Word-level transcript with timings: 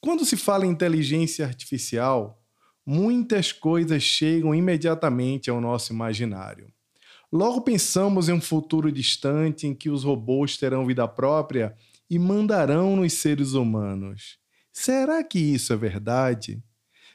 Quando 0.00 0.24
se 0.24 0.34
fala 0.34 0.64
em 0.64 0.70
inteligência 0.70 1.44
artificial, 1.44 2.42
muitas 2.86 3.52
coisas 3.52 4.02
chegam 4.02 4.54
imediatamente 4.54 5.50
ao 5.50 5.60
nosso 5.60 5.92
imaginário. 5.92 6.72
Logo 7.30 7.60
pensamos 7.60 8.28
em 8.28 8.32
um 8.32 8.40
futuro 8.40 8.90
distante 8.90 9.66
em 9.66 9.74
que 9.74 9.90
os 9.90 10.02
robôs 10.02 10.56
terão 10.56 10.86
vida 10.86 11.06
própria 11.06 11.76
e 12.08 12.18
mandarão 12.18 12.96
nos 12.96 13.12
seres 13.12 13.52
humanos. 13.52 14.38
Será 14.72 15.22
que 15.22 15.38
isso 15.38 15.72
é 15.72 15.76
verdade? 15.76 16.62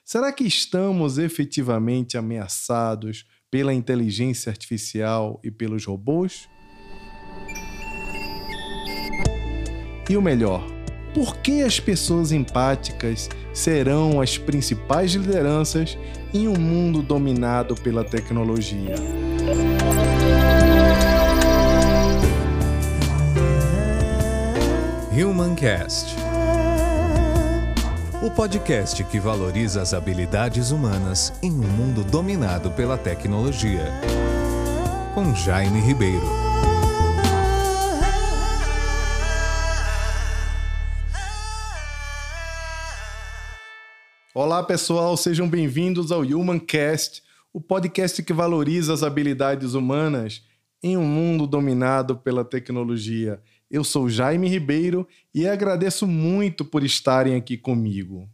Será 0.03 0.31
que 0.31 0.43
estamos 0.45 1.17
efetivamente 1.17 2.19
ameaçados 2.19 3.25
pela 3.49 3.73
inteligência 3.73 4.51
artificial 4.51 5.41
e 5.43 5.49
pelos 5.49 5.85
robôs? 5.85 6.47
E 10.07 10.15
o 10.15 10.21
melhor, 10.21 10.74
por 11.15 11.37
que 11.37 11.63
as 11.63 11.79
pessoas 11.79 12.33
empáticas 12.33 13.29
serão 13.53 14.19
as 14.19 14.37
principais 14.37 15.13
lideranças 15.13 15.97
em 16.33 16.47
um 16.47 16.59
mundo 16.59 17.01
dominado 17.01 17.73
pela 17.73 18.03
tecnologia? 18.03 18.95
Humancast 25.15 26.13
o 28.21 28.31
podcast 28.31 29.03
que 29.03 29.19
valoriza 29.19 29.81
as 29.81 29.93
habilidades 29.93 30.71
humanas 30.71 31.31
em 31.43 31.51
um 31.51 31.67
mundo 31.67 32.03
dominado 32.03 32.71
pela 32.71 32.97
tecnologia. 32.97 33.91
Com 35.13 35.35
Jaime 35.35 35.79
Ribeiro. 35.79 36.44
Olá, 44.37 44.61
pessoal, 44.61 45.15
sejam 45.15 45.47
bem-vindos 45.47 46.11
ao 46.11 46.19
Humancast, 46.19 47.23
o 47.53 47.61
podcast 47.61 48.21
que 48.21 48.33
valoriza 48.33 48.93
as 48.93 49.01
habilidades 49.01 49.75
humanas 49.75 50.43
em 50.83 50.97
um 50.97 51.05
mundo 51.05 51.47
dominado 51.47 52.17
pela 52.17 52.43
tecnologia. 52.43 53.41
Eu 53.71 53.81
sou 53.81 54.09
Jaime 54.09 54.49
Ribeiro 54.49 55.07
e 55.33 55.47
agradeço 55.47 56.05
muito 56.05 56.65
por 56.65 56.83
estarem 56.83 57.33
aqui 57.33 57.55
comigo. 57.55 58.27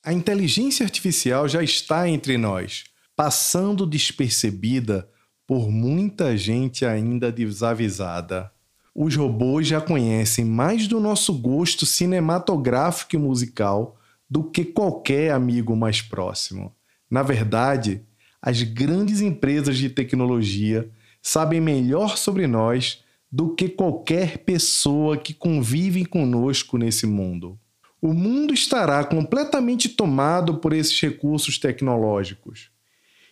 A 0.00 0.12
inteligência 0.12 0.84
artificial 0.84 1.48
já 1.48 1.60
está 1.60 2.08
entre 2.08 2.38
nós, 2.38 2.84
passando 3.16 3.84
despercebida 3.84 5.10
por 5.44 5.72
muita 5.72 6.36
gente 6.36 6.86
ainda 6.86 7.32
desavisada. 7.32 8.48
Os 8.94 9.16
robôs 9.16 9.66
já 9.66 9.80
conhecem 9.80 10.44
mais 10.44 10.86
do 10.86 11.00
nosso 11.00 11.32
gosto 11.32 11.84
cinematográfico 11.84 13.16
e 13.16 13.18
musical 13.18 13.97
do 14.28 14.44
que 14.44 14.64
qualquer 14.64 15.32
amigo 15.32 15.74
mais 15.74 16.02
próximo. 16.02 16.74
Na 17.10 17.22
verdade, 17.22 18.02
as 18.40 18.62
grandes 18.62 19.20
empresas 19.20 19.78
de 19.78 19.88
tecnologia 19.88 20.90
sabem 21.22 21.60
melhor 21.60 22.16
sobre 22.16 22.46
nós 22.46 23.02
do 23.30 23.54
que 23.54 23.68
qualquer 23.68 24.38
pessoa 24.38 25.16
que 25.16 25.34
convive 25.34 26.04
conosco 26.04 26.78
nesse 26.78 27.06
mundo. 27.06 27.58
O 28.00 28.14
mundo 28.14 28.54
estará 28.54 29.04
completamente 29.04 29.88
tomado 29.88 30.58
por 30.58 30.72
esses 30.72 30.98
recursos 31.00 31.58
tecnológicos. 31.58 32.70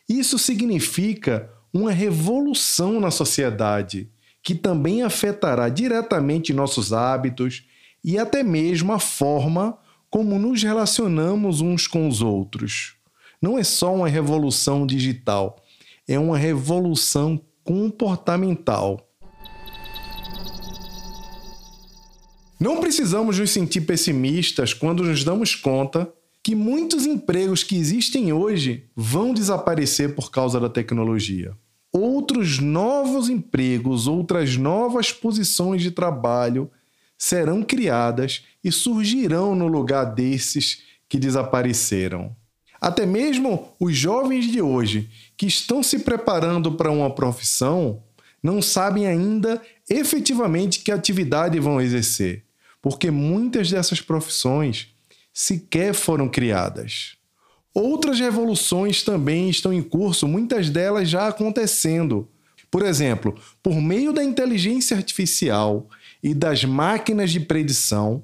Isso 0.08 0.38
significa 0.38 1.50
uma 1.72 1.92
revolução 1.92 3.00
na 3.00 3.10
sociedade, 3.10 4.10
que 4.42 4.54
também 4.54 5.02
afetará 5.02 5.68
diretamente 5.68 6.52
nossos 6.52 6.92
hábitos 6.92 7.64
e 8.04 8.18
até 8.18 8.42
mesmo 8.42 8.92
a 8.92 8.98
forma 8.98 9.78
como 10.16 10.38
nos 10.38 10.62
relacionamos 10.62 11.60
uns 11.60 11.86
com 11.86 12.08
os 12.08 12.22
outros. 12.22 12.94
Não 13.38 13.58
é 13.58 13.62
só 13.62 13.94
uma 13.94 14.08
revolução 14.08 14.86
digital, 14.86 15.62
é 16.08 16.18
uma 16.18 16.38
revolução 16.38 17.38
comportamental. 17.62 19.10
Não 22.58 22.80
precisamos 22.80 23.38
nos 23.38 23.50
sentir 23.50 23.82
pessimistas 23.82 24.72
quando 24.72 25.04
nos 25.04 25.22
damos 25.22 25.54
conta 25.54 26.10
que 26.42 26.54
muitos 26.54 27.04
empregos 27.04 27.62
que 27.62 27.76
existem 27.76 28.32
hoje 28.32 28.88
vão 28.96 29.34
desaparecer 29.34 30.14
por 30.14 30.30
causa 30.30 30.58
da 30.58 30.70
tecnologia. 30.70 31.54
Outros 31.92 32.58
novos 32.58 33.28
empregos, 33.28 34.06
outras 34.06 34.56
novas 34.56 35.12
posições 35.12 35.82
de 35.82 35.90
trabalho 35.90 36.70
serão 37.18 37.62
criadas 37.62 38.44
e 38.66 38.72
surgirão 38.72 39.54
no 39.54 39.68
lugar 39.68 40.06
desses 40.06 40.82
que 41.08 41.20
desapareceram. 41.20 42.34
Até 42.80 43.06
mesmo 43.06 43.72
os 43.78 43.96
jovens 43.96 44.50
de 44.50 44.60
hoje 44.60 45.08
que 45.36 45.46
estão 45.46 45.84
se 45.84 46.00
preparando 46.00 46.72
para 46.72 46.90
uma 46.90 47.08
profissão 47.08 48.02
não 48.42 48.60
sabem 48.60 49.06
ainda 49.06 49.62
efetivamente 49.88 50.80
que 50.80 50.90
atividade 50.90 51.60
vão 51.60 51.80
exercer, 51.80 52.42
porque 52.82 53.08
muitas 53.08 53.70
dessas 53.70 54.00
profissões 54.00 54.88
sequer 55.32 55.94
foram 55.94 56.28
criadas. 56.28 57.16
Outras 57.72 58.18
revoluções 58.18 59.04
também 59.04 59.48
estão 59.48 59.72
em 59.72 59.82
curso, 59.82 60.26
muitas 60.26 60.70
delas 60.70 61.08
já 61.08 61.28
acontecendo. 61.28 62.28
Por 62.68 62.82
exemplo, 62.82 63.38
por 63.62 63.76
meio 63.80 64.12
da 64.12 64.24
inteligência 64.24 64.96
artificial 64.96 65.88
e 66.20 66.34
das 66.34 66.64
máquinas 66.64 67.30
de 67.30 67.38
predição, 67.38 68.22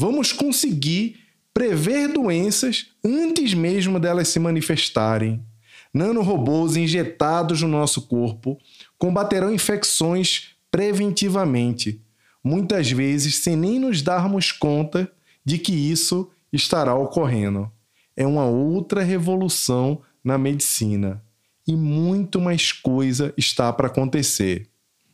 vamos 0.00 0.32
conseguir 0.32 1.20
prever 1.52 2.08
doenças 2.08 2.86
antes 3.04 3.52
mesmo 3.52 4.00
delas 4.00 4.28
se 4.28 4.38
manifestarem. 4.38 5.44
Nanorobôs 5.92 6.74
injetados 6.74 7.60
no 7.60 7.68
nosso 7.68 8.08
corpo 8.08 8.58
combaterão 8.96 9.52
infecções 9.52 10.54
preventivamente, 10.70 12.00
muitas 12.42 12.90
vezes 12.90 13.36
sem 13.36 13.54
nem 13.54 13.78
nos 13.78 14.00
darmos 14.00 14.50
conta 14.50 15.12
de 15.44 15.58
que 15.58 15.74
isso 15.74 16.30
estará 16.50 16.94
ocorrendo. 16.94 17.70
É 18.16 18.26
uma 18.26 18.46
outra 18.46 19.02
revolução 19.02 20.00
na 20.24 20.38
medicina 20.38 21.22
e 21.66 21.76
muito 21.76 22.40
mais 22.40 22.72
coisa 22.72 23.34
está 23.36 23.70
para 23.70 23.88
acontecer. 23.88 24.66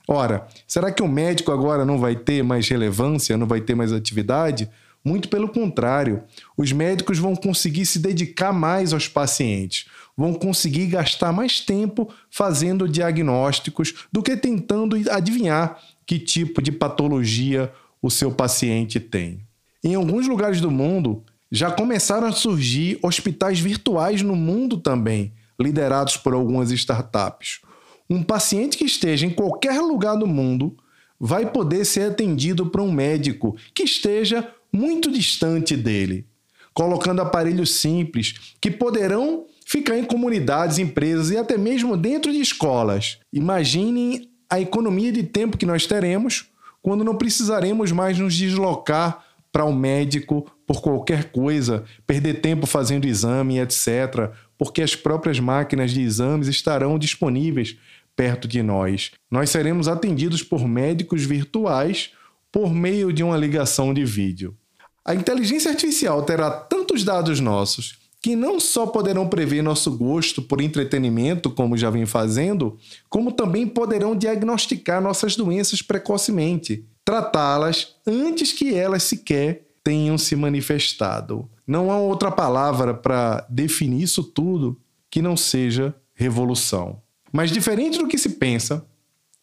Ora, 0.09 0.47
será 0.67 0.93
que 0.93 1.03
o 1.03 1.09
médico 1.09 1.51
agora 1.51 1.85
não 1.85 1.99
vai 1.99 2.15
ter 2.15 2.43
mais 2.43 2.69
relevância, 2.69 3.37
não 3.37 3.47
vai 3.47 3.61
ter 3.61 3.75
mais 3.75 3.93
atividade? 3.93 4.71
Muito 5.05 5.29
pelo 5.29 5.49
contrário, 5.49 6.23
os 6.57 6.73
médicos 6.73 7.19
vão 7.19 7.35
conseguir 7.35 7.87
se 7.87 7.99
dedicar 7.99 8.53
mais 8.53 8.93
aos 8.93 9.09
pacientes, 9.09 9.87
vão 10.17 10.35
conseguir 10.35 10.87
gastar 10.87 11.33
mais 11.33 11.61
tempo 11.61 12.09
fazendo 12.31 12.89
diagnósticos 12.89 14.07
do 14.13 14.23
que 14.23 14.37
tentando 14.37 14.97
adivinhar 15.11 15.79
que 16.05 16.19
tipo 16.19 16.63
de 16.63 16.71
patologia 16.71 17.73
o 18.01 18.11
seu 18.11 18.31
paciente 18.31 19.01
tem. 19.01 19.41
Em 19.83 19.95
alguns 19.95 20.27
lugares 20.29 20.61
do 20.61 20.71
mundo, 20.71 21.23
já 21.51 21.71
começaram 21.71 22.27
a 22.27 22.33
surgir 22.33 22.99
hospitais 23.03 23.61
virtuais 23.61 24.23
no 24.23 24.35
mundo 24.35 24.77
também, 24.77 25.33
liderados 25.59 26.17
por 26.17 26.33
algumas 26.35 26.71
startups 26.71 27.61
um 28.09 28.23
paciente 28.23 28.77
que 28.79 28.85
esteja 28.85 29.27
em 29.27 29.31
qualquer 29.31 29.81
lugar 29.81 30.17
do 30.17 30.27
mundo 30.27 30.77
vai 31.19 31.51
poder 31.51 31.85
ser 31.85 32.11
atendido 32.11 32.67
por 32.67 32.81
um 32.81 32.93
médico 32.93 33.57
que 33.75 33.83
esteja 33.83 34.49
muito 34.73 35.11
distante 35.11 35.77
dele, 35.77 36.27
colocando 36.75 37.23
aparelhos 37.23 37.75
simples 37.75 38.55
que 38.61 38.71
poderão 38.71 39.47
ficar 39.67 39.99
em 39.99 40.05
comunidades, 40.05 40.79
empresas 40.79 41.31
e 41.31 41.37
até 41.37 41.57
mesmo 41.57 41.97
dentro 41.97 42.31
de 42.31 42.41
escolas. 42.41 43.19
Imaginem 43.33 44.31
a 44.49 44.61
economia 44.61 45.11
de 45.11 45.23
tempo 45.23 45.57
que 45.57 45.67
nós 45.67 45.87
teremos 45.87 46.51
quando 46.83 47.03
não 47.03 47.17
precisaremos 47.17 47.91
mais 47.91 48.17
nos 48.19 48.37
deslocar 48.37 49.25
para 49.51 49.65
um 49.65 49.75
médico 49.75 50.47
por 50.67 50.81
qualquer 50.83 51.31
coisa, 51.31 51.85
perder 52.07 52.41
tempo 52.41 52.67
fazendo 52.67 53.07
exame, 53.07 53.59
etc., 53.59 54.31
porque 54.59 54.83
as 54.83 54.95
próprias 54.95 55.41
máquinas 55.41 55.91
de 55.91 56.01
exames 56.01 56.47
estarão 56.47 56.99
disponíveis 56.99 57.77
perto 58.17 58.49
de 58.49 58.63
nós. 58.63 59.13
Nós 59.31 59.51
seremos 59.51 59.87
atendidos 59.87 60.43
por 60.43 60.67
médicos 60.67 61.23
virtuais 61.23 62.11
por 62.51 62.73
meio 62.73 63.13
de 63.13 63.23
uma 63.23 63.37
ligação 63.37 63.93
de 63.93 64.05
vídeo. 64.05 64.57
A 65.05 65.15
inteligência 65.15 65.71
artificial 65.71 66.23
terá 66.23 66.51
tantos 66.51 67.05
dados 67.05 67.39
nossos 67.39 67.99
que 68.21 68.35
não 68.35 68.59
só 68.59 68.87
poderão 68.87 69.29
prever 69.29 69.63
nosso 69.63 69.97
gosto 69.97 70.43
por 70.43 70.61
entretenimento, 70.61 71.49
como 71.49 71.77
já 71.77 71.91
vem 71.91 72.07
fazendo, 72.07 72.77
como 73.09 73.31
também 73.31 73.69
poderão 73.69 74.17
diagnosticar 74.17 75.01
nossas 75.01 75.37
doenças 75.37 75.81
precocemente, 75.81 76.85
tratá-las 77.05 77.95
antes 78.05 78.53
que 78.53 78.75
elas 78.75 79.05
sequer 79.05 79.69
tenham 79.85 80.19
se 80.19 80.35
manifestado. 80.35 81.49
Não 81.65 81.93
há 81.93 81.99
outra 81.99 82.33
palavra 82.33 82.93
para 82.95 83.47
definir 83.49 84.03
isso 84.03 84.25
tudo 84.25 84.77
que 85.09 85.23
não 85.23 85.37
seja 85.37 85.95
revolução. 86.13 87.01
Mas 87.37 87.51
diferente 87.51 87.99
do 87.99 88.09
que 88.09 88.17
se 88.17 88.31
pensa, 88.31 88.83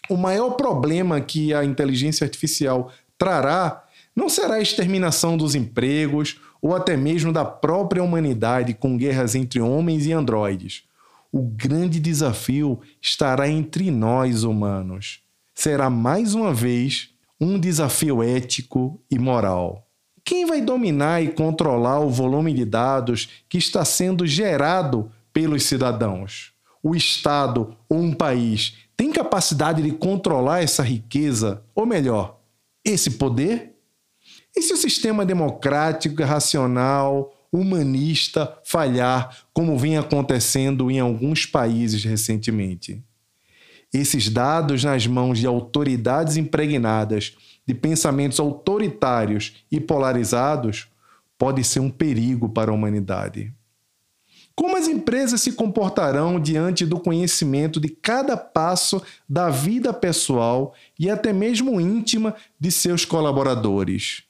o 0.09 0.17
maior 0.17 0.55
problema 0.55 1.21
que 1.21 1.53
a 1.53 1.63
inteligência 1.63 2.25
artificial 2.25 2.91
trará 3.19 3.83
não 4.15 4.27
será 4.27 4.55
a 4.55 4.61
exterminação 4.61 5.37
dos 5.37 5.53
empregos 5.53 6.41
ou 6.59 6.75
até 6.75 6.97
mesmo 6.97 7.31
da 7.31 7.45
própria 7.45 8.03
humanidade 8.03 8.73
com 8.73 8.97
guerras 8.97 9.35
entre 9.35 9.61
homens 9.61 10.07
e 10.07 10.11
androides. 10.11 10.85
O 11.31 11.43
grande 11.43 11.99
desafio 11.99 12.81
estará 12.99 13.47
entre 13.47 13.91
nós 13.91 14.41
humanos. 14.41 15.19
Será 15.53 15.87
mais 15.87 16.33
uma 16.33 16.51
vez 16.51 17.11
um 17.39 17.59
desafio 17.59 18.23
ético 18.23 18.99
e 19.11 19.19
moral. 19.19 19.87
Quem 20.25 20.47
vai 20.47 20.61
dominar 20.61 21.21
e 21.21 21.27
controlar 21.27 21.99
o 21.99 22.09
volume 22.09 22.55
de 22.55 22.65
dados 22.65 23.29
que 23.47 23.59
está 23.59 23.85
sendo 23.85 24.25
gerado 24.25 25.11
pelos 25.31 25.61
cidadãos? 25.61 26.52
O 26.83 26.93
Estado 26.93 27.77
ou 27.87 27.97
um 27.97 28.13
país 28.13 28.77
tem 28.97 29.09
capacidade 29.11 29.81
de 29.81 29.91
controlar 29.91 30.61
essa 30.61 30.83
riqueza? 30.83 31.63
Ou 31.73 31.85
melhor, 31.85 32.41
esse 32.83 33.11
poder? 33.11 33.77
E 34.55 34.61
se 34.61 34.73
o 34.73 34.77
sistema 34.77 35.25
democrático, 35.25 36.21
racional, 36.23 37.33
humanista 37.51 38.59
falhar, 38.65 39.45
como 39.53 39.77
vem 39.77 39.97
acontecendo 39.97 40.91
em 40.91 40.99
alguns 40.99 41.45
países 41.45 42.03
recentemente? 42.03 43.01
Esses 43.93 44.27
dados 44.27 44.83
nas 44.83 45.07
mãos 45.07 45.39
de 45.39 45.47
autoridades 45.47 46.35
impregnadas 46.35 47.37
de 47.65 47.73
pensamentos 47.73 48.39
autoritários 48.39 49.63
e 49.71 49.79
polarizados 49.79 50.87
pode 51.37 51.63
ser 51.63 51.79
um 51.79 51.89
perigo 51.89 52.49
para 52.49 52.71
a 52.71 52.73
humanidade. 52.73 53.53
Como 54.55 54.77
as 54.77 54.87
empresas 54.87 55.41
se 55.41 55.53
comportarão 55.53 56.39
diante 56.39 56.85
do 56.85 56.99
conhecimento 56.99 57.79
de 57.79 57.89
cada 57.89 58.37
passo 58.37 59.01
da 59.27 59.49
vida 59.49 59.91
pessoal 59.91 60.75
e 60.97 61.09
até 61.09 61.33
mesmo 61.33 61.81
íntima 61.81 62.35
de 62.59 62.71
seus 62.71 63.03
colaboradores? 63.03 64.23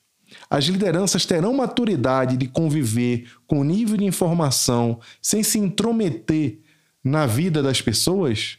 As 0.49 0.65
lideranças 0.65 1.25
terão 1.25 1.53
maturidade 1.53 2.37
de 2.37 2.47
conviver 2.47 3.29
com 3.45 3.59
o 3.59 3.63
nível 3.63 3.97
de 3.97 4.05
informação 4.05 4.99
sem 5.21 5.43
se 5.43 5.59
intrometer 5.59 6.59
na 7.03 7.25
vida 7.25 7.61
das 7.61 7.81
pessoas? 7.81 8.57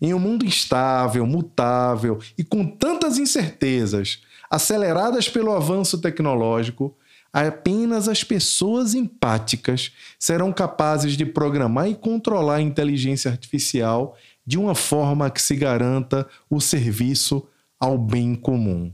Em 0.00 0.14
um 0.14 0.18
mundo 0.18 0.46
instável, 0.46 1.26
mutável 1.26 2.20
e 2.38 2.44
com 2.44 2.64
tantas 2.64 3.18
incertezas, 3.18 4.22
aceleradas 4.48 5.28
pelo 5.28 5.52
avanço 5.52 6.00
tecnológico, 6.00 6.96
apenas 7.32 8.08
as 8.08 8.24
pessoas 8.24 8.94
empáticas 8.94 9.92
serão 10.18 10.52
capazes 10.52 11.16
de 11.16 11.24
programar 11.24 11.88
e 11.88 11.94
controlar 11.94 12.56
a 12.56 12.62
inteligência 12.62 13.30
artificial 13.30 14.16
de 14.46 14.58
uma 14.58 14.74
forma 14.74 15.30
que 15.30 15.40
se 15.40 15.54
garanta 15.54 16.26
o 16.48 16.60
serviço 16.60 17.46
ao 17.78 17.96
bem 17.96 18.34
comum 18.34 18.92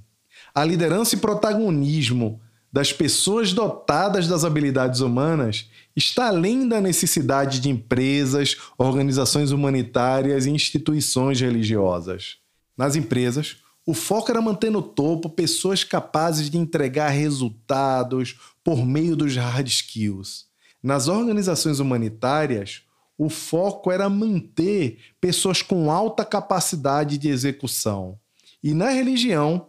a 0.57 0.65
liderança 0.65 1.15
e 1.15 1.19
protagonismo 1.19 2.41
das 2.73 2.91
pessoas 2.91 3.53
dotadas 3.53 4.27
das 4.27 4.43
habilidades 4.43 5.01
humanas 5.01 5.71
está 5.95 6.29
além 6.29 6.67
da 6.67 6.81
necessidade 6.81 7.61
de 7.61 7.69
empresas, 7.69 8.57
organizações 8.79 9.51
humanitárias 9.51 10.47
e 10.47 10.51
instituições 10.51 11.43
religiosas. 11.43 12.39
Nas 12.75 12.97
empresas, 12.97 13.59
o 13.87 13.95
foco 13.95 14.33
era 14.33 14.43
manter 14.43 14.69
no 14.69 14.83
topo 14.83 15.31
pessoas 15.31 15.85
capazes 15.85 16.51
de 16.51 16.59
entregar 16.59 17.11
resultados 17.11 18.37
por 18.65 18.85
meio 18.85 19.15
dos 19.15 19.37
hard 19.37 19.69
skills. 19.69 20.47
Nas 20.83 21.07
organizações 21.07 21.79
humanitárias, 21.79 22.83
o 23.17 23.29
foco 23.31 23.93
era 23.93 24.09
manter 24.09 24.99
pessoas 25.21 25.63
com 25.63 25.89
alta 25.91 26.25
capacidade 26.25 27.17
de 27.17 27.29
execução. 27.29 28.19
E 28.61 28.75
na 28.75 28.91
religião, 28.91 29.69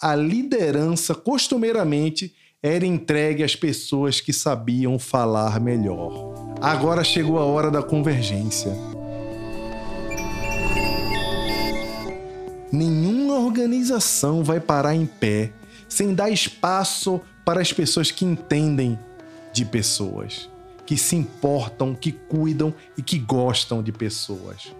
a 0.00 0.16
liderança 0.16 1.14
costumeiramente 1.14 2.34
era 2.60 2.84
entregue 2.84 3.44
às 3.44 3.54
pessoas 3.54 4.20
que 4.20 4.32
sabiam 4.32 4.98
falar 4.98 5.60
melhor. 5.60 6.56
Agora 6.60 7.04
chegou 7.04 7.38
a 7.38 7.44
hora 7.44 7.70
da 7.70 7.82
convergência. 7.82 8.72
Nenhuma 12.72 13.21
organização 13.44 14.42
vai 14.42 14.60
parar 14.60 14.94
em 14.94 15.06
pé 15.06 15.52
sem 15.88 16.14
dar 16.14 16.30
espaço 16.30 17.20
para 17.44 17.60
as 17.60 17.72
pessoas 17.72 18.10
que 18.10 18.24
entendem 18.24 18.98
de 19.52 19.64
pessoas, 19.64 20.48
que 20.86 20.96
se 20.96 21.16
importam, 21.16 21.94
que 21.94 22.12
cuidam 22.12 22.72
e 22.96 23.02
que 23.02 23.18
gostam 23.18 23.82
de 23.82 23.92
pessoas. 23.92 24.72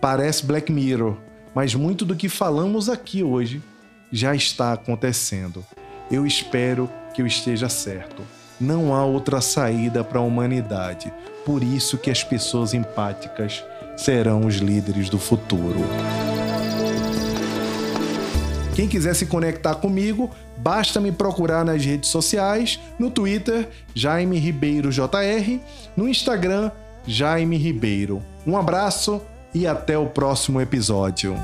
Parece 0.00 0.46
Black 0.46 0.70
Mirror, 0.70 1.16
mas 1.54 1.74
muito 1.74 2.04
do 2.04 2.14
que 2.14 2.28
falamos 2.28 2.88
aqui 2.88 3.22
hoje 3.22 3.62
já 4.12 4.34
está 4.34 4.72
acontecendo. 4.72 5.64
Eu 6.10 6.26
espero 6.26 6.90
que 7.14 7.22
eu 7.22 7.26
esteja 7.26 7.68
certo. 7.68 8.22
Não 8.60 8.94
há 8.94 9.04
outra 9.04 9.40
saída 9.40 10.04
para 10.04 10.18
a 10.18 10.22
humanidade. 10.22 11.12
Por 11.44 11.62
isso 11.62 11.98
que 11.98 12.10
as 12.10 12.22
pessoas 12.22 12.74
empáticas 12.74 13.64
serão 13.96 14.46
os 14.46 14.56
líderes 14.56 15.08
do 15.08 15.18
futuro. 15.18 15.80
Quem 18.80 18.88
quiser 18.88 19.14
se 19.14 19.26
conectar 19.26 19.74
comigo, 19.74 20.30
basta 20.56 21.02
me 21.02 21.12
procurar 21.12 21.66
nas 21.66 21.84
redes 21.84 22.08
sociais, 22.08 22.80
no 22.98 23.10
Twitter, 23.10 23.68
Jaime 23.94 24.38
Ribeiro 24.38 24.90
JR, 24.90 25.60
no 25.94 26.08
Instagram, 26.08 26.70
Jaime 27.06 27.58
Ribeiro. 27.58 28.22
Um 28.46 28.56
abraço 28.56 29.20
e 29.52 29.66
até 29.66 29.98
o 29.98 30.06
próximo 30.06 30.62
episódio. 30.62 31.36